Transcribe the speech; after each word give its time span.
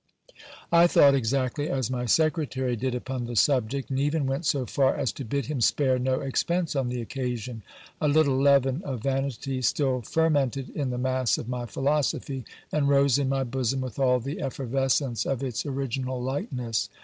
I 0.71 0.87
thought 0.87 1.13
exactly 1.13 1.69
as 1.69 1.91
my 1.91 2.07
secretary 2.07 2.75
did 2.75 2.95
upon 2.95 3.25
the 3.27 3.35
subject; 3.35 3.91
and 3.91 3.99
even 3.99 4.25
went 4.25 4.47
so 4.47 4.65
far 4.65 4.95
as 4.95 5.11
to 5.11 5.23
bid 5.23 5.45
him 5.45 5.61
spare 5.61 5.99
no 5.99 6.21
expense 6.21 6.75
on 6.75 6.89
the 6.89 7.01
occasion. 7.01 7.61
A 8.01 8.07
little 8.07 8.35
leaven 8.35 8.81
of 8.83 9.03
vanity 9.03 9.61
still 9.61 10.01
fermented 10.01 10.69
in 10.71 10.89
the 10.89 10.97
mass 10.97 11.37
of 11.37 11.47
my 11.47 11.67
philosophy, 11.67 12.45
and 12.71 12.89
rose 12.89 13.19
in 13.19 13.29
my 13.29 13.43
bosom 13.43 13.81
with 13.81 13.99
all 13.99 14.19
the 14.19 14.41
effervescence 14.41 15.23
of 15.27 15.43
its 15.43 15.67
original 15.67 16.19
lightness. 16.19 16.89